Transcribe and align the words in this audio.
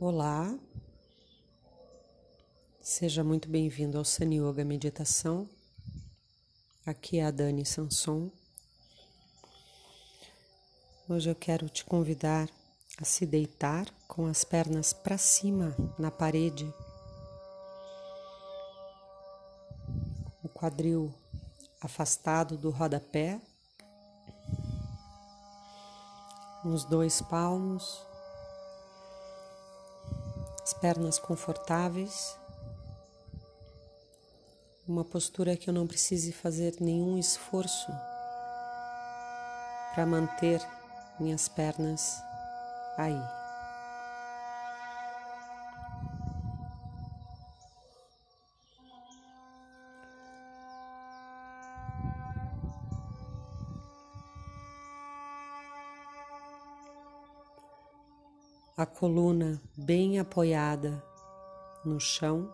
Olá, 0.00 0.58
seja 2.80 3.24
muito 3.24 3.48
bem-vindo 3.48 3.98
ao 3.98 4.04
Sun 4.04 4.32
Yoga 4.32 4.64
Meditação. 4.64 5.48
Aqui 6.86 7.18
é 7.18 7.24
a 7.24 7.30
Dani 7.30 7.64
Sanson. 7.64 8.30
Hoje 11.08 11.30
eu 11.30 11.34
quero 11.34 11.68
te 11.68 11.84
convidar 11.84 12.48
a 12.98 13.04
se 13.04 13.26
deitar 13.26 13.86
com 14.06 14.26
as 14.26 14.44
pernas 14.44 14.92
para 14.92 15.18
cima 15.18 15.74
na 15.98 16.10
parede, 16.10 16.72
o 20.42 20.48
quadril 20.48 21.12
afastado 21.80 22.56
do 22.56 22.70
rodapé, 22.70 23.40
os 26.64 26.84
dois 26.84 27.20
palmos 27.22 28.11
as 30.62 30.72
pernas 30.72 31.18
confortáveis, 31.18 32.36
uma 34.86 35.04
postura 35.04 35.56
que 35.56 35.68
eu 35.68 35.74
não 35.74 35.86
precise 35.86 36.32
fazer 36.32 36.76
nenhum 36.80 37.18
esforço 37.18 37.90
para 39.94 40.06
manter 40.06 40.60
minhas 41.18 41.48
pernas 41.48 42.22
aí. 42.96 43.41
A 58.82 58.86
coluna 58.86 59.62
bem 59.76 60.18
apoiada 60.18 61.00
no 61.84 62.00
chão. 62.00 62.52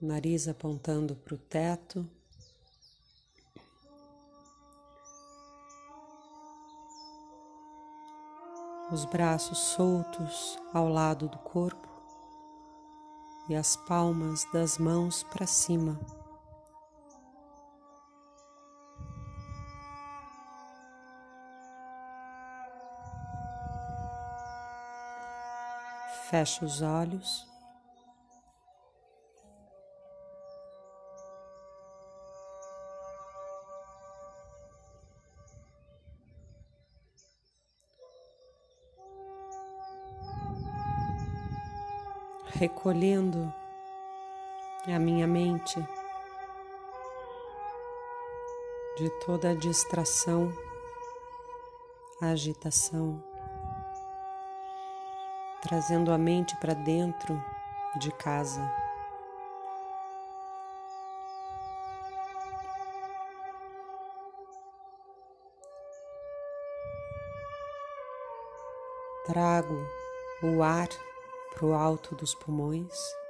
Nariz 0.00 0.48
apontando 0.48 1.14
para 1.14 1.36
o 1.36 1.38
teto. 1.38 2.04
Os 8.90 9.04
braços 9.04 9.58
soltos 9.58 10.58
ao 10.72 10.88
lado 10.88 11.28
do 11.28 11.38
corpo 11.38 11.88
e 13.48 13.54
as 13.54 13.76
palmas 13.76 14.44
das 14.52 14.78
mãos 14.78 15.22
para 15.22 15.46
cima. 15.46 16.23
Fecha 26.34 26.64
os 26.64 26.82
olhos. 26.82 27.46
Recolhendo 42.46 43.54
a 44.88 44.98
minha 44.98 45.28
mente 45.28 45.80
de 48.98 49.08
toda 49.24 49.50
a 49.50 49.54
distração, 49.54 50.52
agitação 52.20 53.22
trazendo 55.64 56.12
a 56.12 56.18
mente 56.18 56.54
para 56.58 56.74
dentro 56.74 57.42
de 57.96 58.12
casa. 58.12 58.70
Trago 69.24 69.74
o 70.42 70.62
ar 70.62 70.88
para 71.54 71.64
o 71.64 71.72
alto 71.72 72.14
dos 72.14 72.34
pulmões. 72.34 73.23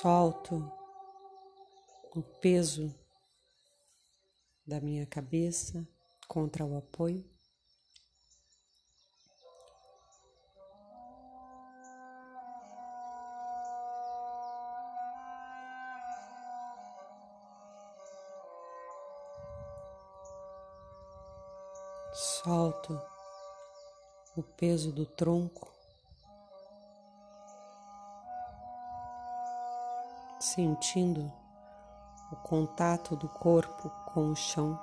Solto 0.00 0.70
o 2.14 2.22
peso 2.22 2.94
da 4.64 4.80
minha 4.80 5.04
cabeça 5.04 5.84
contra 6.28 6.64
o 6.64 6.78
apoio. 6.78 7.24
Solto 22.14 23.02
o 24.36 24.44
peso 24.44 24.92
do 24.92 25.04
tronco 25.04 25.77
sentindo 30.58 31.32
o 32.32 32.36
contato 32.42 33.14
do 33.14 33.28
corpo 33.28 33.88
com 34.06 34.32
o 34.32 34.34
chão. 34.34 34.76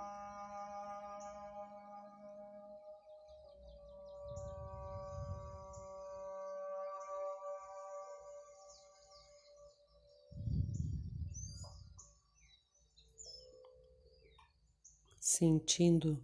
Sentindo 15.19 16.23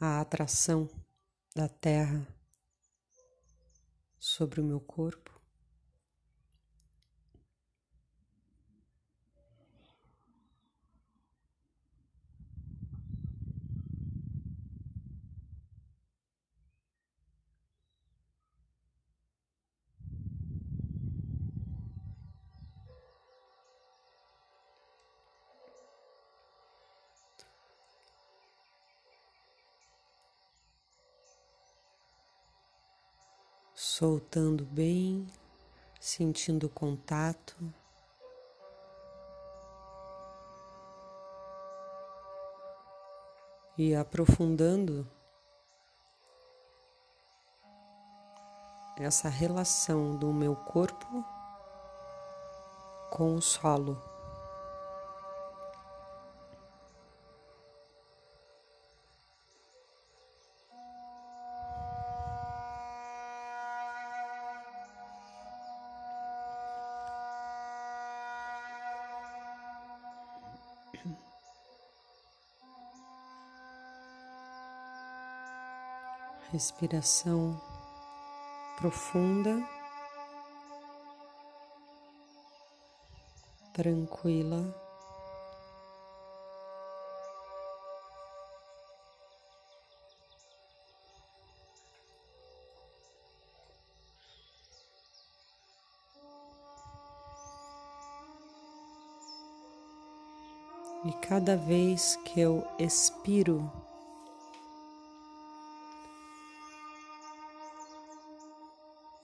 a 0.00 0.20
atração 0.20 0.90
da 1.54 1.68
terra 1.68 2.26
sobre 4.18 4.60
o 4.60 4.64
meu 4.64 4.80
corpo. 4.80 5.35
Soltando 33.76 34.64
bem, 34.64 35.26
sentindo 36.00 36.66
o 36.66 36.70
contato. 36.70 37.54
E 43.76 43.94
aprofundando 43.94 45.06
essa 48.96 49.28
relação 49.28 50.16
do 50.16 50.32
meu 50.32 50.56
corpo 50.56 51.22
com 53.10 53.34
o 53.34 53.42
solo. 53.42 54.15
respiração 76.52 77.60
profunda, 78.76 79.66
tranquila. 83.72 84.74
E 101.04 101.12
cada 101.28 101.56
vez 101.56 102.16
que 102.24 102.40
eu 102.40 102.66
expiro, 102.80 103.70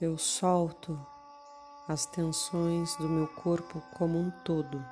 eu 0.04 0.18
solto 0.18 0.98
as 1.86 2.04
tensões 2.06 2.96
do 2.96 3.08
meu 3.08 3.28
corpo 3.28 3.80
como 3.94 4.18
um 4.18 4.32
todo, 4.44 4.84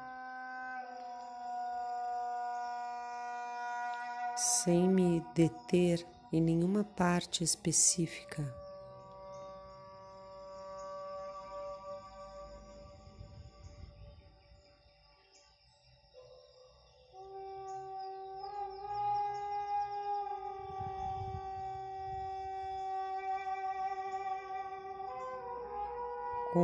sem 4.36 4.88
me 4.88 5.20
deter 5.34 6.06
em 6.32 6.40
nenhuma 6.40 6.84
parte 6.84 7.42
específica. 7.42 8.59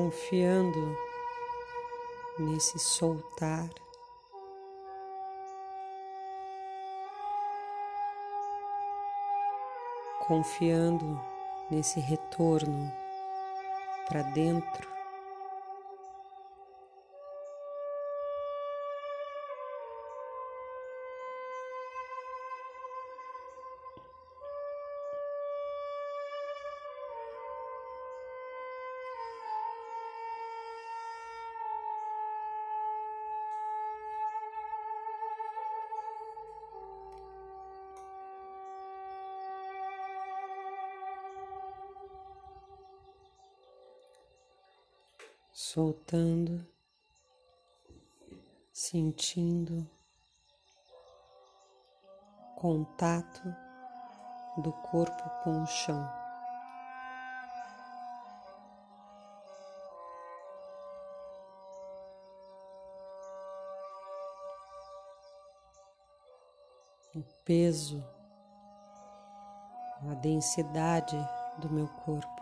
Confiando 0.06 0.96
nesse 2.38 2.78
soltar. 2.78 3.68
Confiando 10.28 11.20
nesse 11.68 11.98
retorno 11.98 12.92
para 14.08 14.22
dentro. 14.22 14.95
Soltando, 45.58 46.62
sentindo 48.74 49.88
contato 52.56 53.42
do 54.58 54.70
corpo 54.70 55.30
com 55.42 55.62
o 55.62 55.66
chão. 55.66 56.06
O 67.14 67.22
peso, 67.46 68.04
a 70.10 70.12
densidade 70.16 71.16
do 71.56 71.70
meu 71.70 71.88
corpo. 71.88 72.35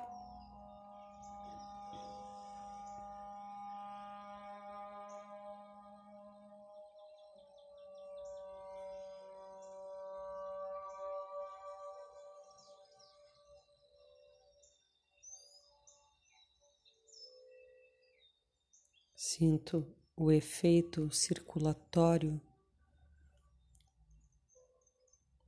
Sinto 19.26 19.90
o 20.14 20.30
efeito 20.30 21.10
circulatório 21.10 22.38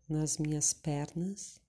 nas 0.08 0.38
minhas 0.38 0.72
pernas. 0.72 1.60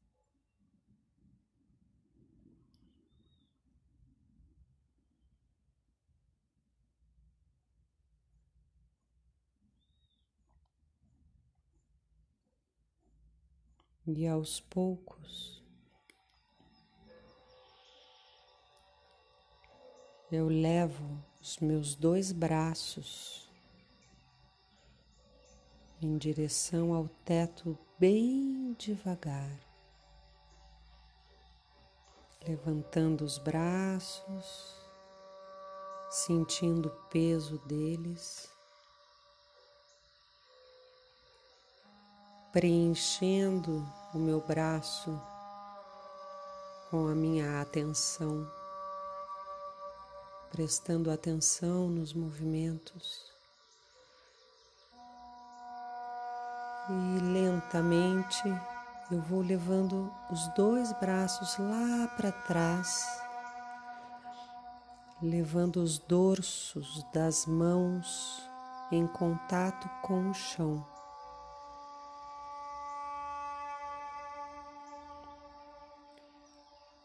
E 14.07 14.25
aos 14.25 14.61
poucos 14.61 15.61
eu 20.31 20.47
levo 20.47 21.21
os 21.47 21.59
meus 21.59 21.95
dois 21.95 22.33
braços 22.33 23.49
em 26.01 26.17
direção 26.17 26.93
ao 26.93 27.07
teto 27.23 27.77
bem 27.97 28.75
devagar, 28.77 29.57
levantando 32.45 33.23
os 33.23 33.37
braços, 33.37 34.75
sentindo 36.09 36.89
o 36.89 37.09
peso 37.09 37.57
deles, 37.59 38.51
preenchendo 42.51 43.87
o 44.13 44.17
meu 44.17 44.41
braço 44.41 45.17
com 46.91 47.07
a 47.07 47.15
minha 47.15 47.61
atenção 47.61 48.56
prestando 50.51 51.11
atenção 51.11 51.89
nos 51.89 52.13
movimentos 52.13 53.37
e 56.89 57.19
lentamente 57.19 58.43
eu 59.11 59.21
vou 59.21 59.41
levando 59.41 60.11
os 60.29 60.47
dois 60.49 60.91
braços 60.93 61.57
lá 61.57 62.07
para 62.15 62.31
trás, 62.31 63.21
levando 65.21 65.77
os 65.77 65.97
dorsos 65.97 67.03
das 67.13 67.45
mãos 67.45 68.41
em 68.91 69.05
contato 69.07 69.89
com 70.01 70.29
o 70.29 70.33
chão. 70.33 70.85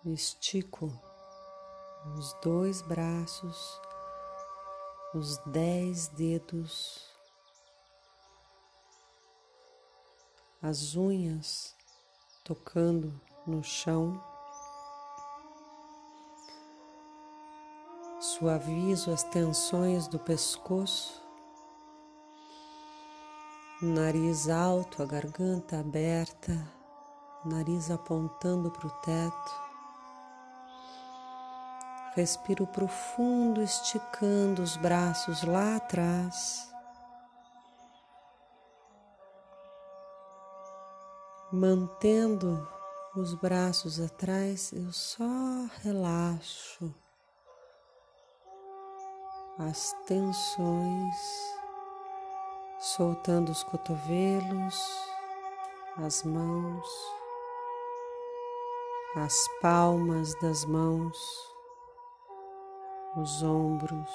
Estico 0.05 0.93
os 2.05 2.33
dois 2.43 2.83
braços, 2.83 3.81
os 5.15 5.39
dez 5.47 6.09
dedos, 6.09 7.07
as 10.61 10.97
unhas 10.97 11.75
tocando 12.45 13.13
no 13.47 13.63
chão. 13.63 14.23
Suavizo 18.21 19.13
as 19.13 19.23
tensões 19.25 20.09
do 20.09 20.19
pescoço, 20.19 21.23
nariz 23.81 24.49
alto, 24.49 25.03
a 25.03 25.07
garganta 25.07 25.81
aberta, 25.81 26.53
nariz 27.45 27.91
apontando 27.91 28.71
para 28.71 28.87
o 28.87 28.91
teto. 28.91 29.72
Respiro 32.15 32.67
profundo, 32.67 33.63
esticando 33.63 34.61
os 34.63 34.77
braços 34.77 35.43
lá 35.45 35.77
atrás. 35.77 36.71
Mantendo 41.51 42.69
os 43.17 43.33
braços 43.35 43.99
atrás, 43.99 44.73
eu 44.75 44.93
só 44.93 45.25
relaxo 45.83 46.95
as 49.59 49.95
tensões, 50.07 51.17
soltando 52.79 53.51
os 53.51 53.63
cotovelos, 53.63 54.79
as 55.97 56.23
mãos, 56.25 56.89
as 59.17 59.35
palmas 59.63 60.35
das 60.41 60.67
mãos 60.67 61.52
os 63.17 63.43
ombros. 63.43 64.11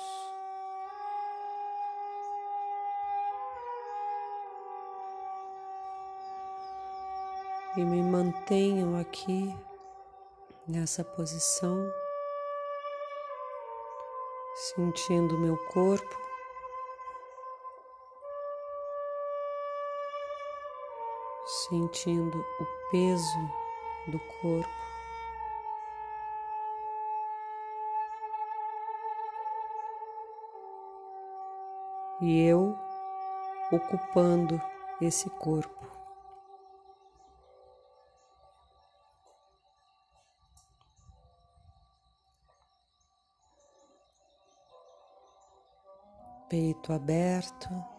E 7.75 7.83
me 7.83 8.01
mantenho 8.01 8.97
aqui 8.97 9.55
nessa 10.67 11.03
posição, 11.03 11.87
sentindo 14.55 15.37
meu 15.37 15.57
corpo 15.67 16.27
sentindo 21.69 22.37
o 22.59 22.65
peso 22.91 23.49
do 24.07 24.19
corpo. 24.41 24.86
E 32.19 32.41
eu 32.41 32.75
ocupando 33.71 34.59
esse 34.99 35.29
corpo. 35.29 35.85
Peito 46.49 46.93
aberto. 46.93 47.96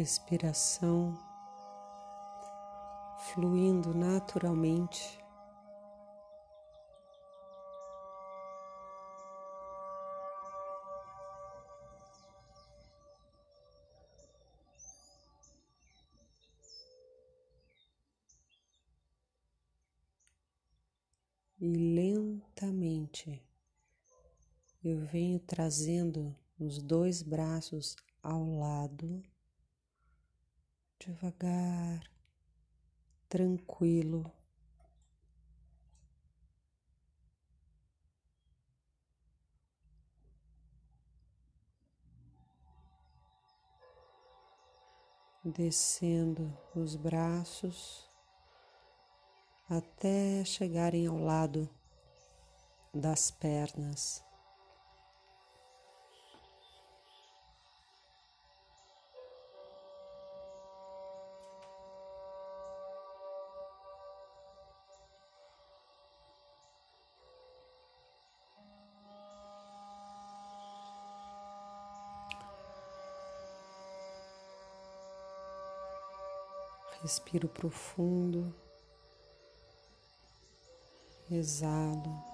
Respiração 0.00 1.14
fluindo 3.34 3.92
naturalmente. 3.92 5.20
E 21.60 21.76
lentamente 21.76 23.42
eu 24.82 25.04
venho 25.04 25.38
trazendo 25.40 26.34
os 26.58 26.82
dois 26.82 27.22
braços 27.22 27.94
ao 28.22 28.42
lado 28.58 29.22
devagar, 31.00 32.04
tranquilo. 33.28 34.30
Descendo 45.42 46.54
os 46.76 46.96
braços 46.96 48.10
até 49.70 50.44
chegarem 50.44 51.06
ao 51.06 51.16
lado 51.16 51.68
das 52.92 53.30
pernas. 53.30 54.29
Respiro 77.02 77.48
profundo, 77.48 78.54
exalo. 81.30 82.30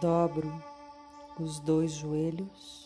Dobro 0.00 0.62
os 1.36 1.58
dois 1.58 1.92
joelhos. 1.92 2.83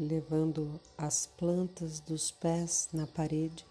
Levando 0.00 0.80
as 0.96 1.26
plantas 1.26 2.00
dos 2.00 2.30
pés 2.30 2.88
na 2.90 3.06
parede. 3.06 3.66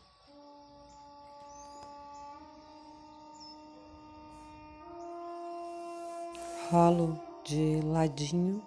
Rolo 6.70 7.20
de 7.44 7.82
ladinho 7.82 8.62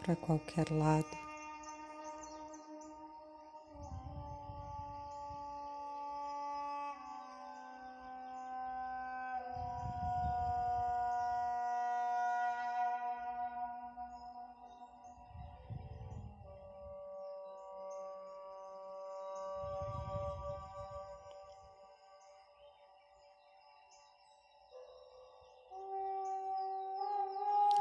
para 0.00 0.16
qualquer 0.16 0.68
lado. 0.72 1.27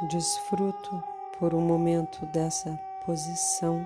Desfruto 0.04 1.04
por 1.40 1.56
um 1.56 1.62
momento 1.62 2.24
dessa 2.28 2.80
posição. 3.04 3.84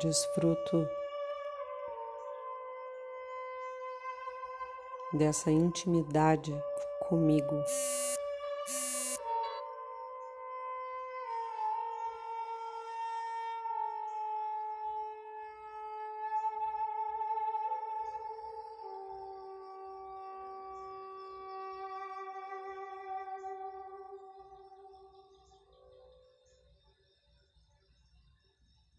Desfruto 0.00 0.88
dessa 5.16 5.50
intimidade 5.50 6.52
comigo. 7.08 7.56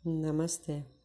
Namastê. 0.03 0.96